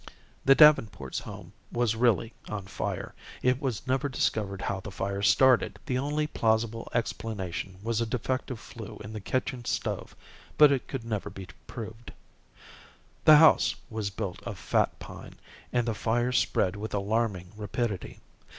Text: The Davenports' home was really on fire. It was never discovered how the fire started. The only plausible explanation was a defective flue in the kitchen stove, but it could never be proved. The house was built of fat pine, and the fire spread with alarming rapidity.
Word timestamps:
The 0.45 0.55
Davenports' 0.55 1.19
home 1.19 1.53
was 1.71 1.95
really 1.95 2.33
on 2.49 2.63
fire. 2.65 3.13
It 3.43 3.61
was 3.61 3.85
never 3.85 4.09
discovered 4.09 4.63
how 4.63 4.79
the 4.79 4.89
fire 4.89 5.21
started. 5.21 5.77
The 5.85 5.99
only 5.99 6.25
plausible 6.25 6.89
explanation 6.91 7.77
was 7.83 8.01
a 8.01 8.07
defective 8.07 8.59
flue 8.59 8.99
in 9.03 9.13
the 9.13 9.21
kitchen 9.21 9.63
stove, 9.63 10.15
but 10.57 10.71
it 10.71 10.87
could 10.87 11.03
never 11.05 11.29
be 11.29 11.49
proved. 11.67 12.11
The 13.25 13.37
house 13.37 13.75
was 13.91 14.09
built 14.09 14.41
of 14.41 14.57
fat 14.57 14.97
pine, 14.97 15.35
and 15.71 15.87
the 15.87 15.93
fire 15.93 16.31
spread 16.31 16.75
with 16.75 16.95
alarming 16.95 17.51
rapidity. 17.55 18.21